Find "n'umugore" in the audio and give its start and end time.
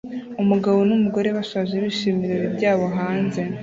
0.89-1.29